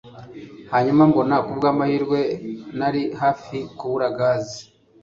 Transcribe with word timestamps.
hanyuma 0.71 1.01
mbona, 1.09 1.35
kubwamahirwe, 1.45 2.19
nari 2.79 3.03
hafi 3.21 3.57
kubura 3.77 4.07
gaze 4.17 4.61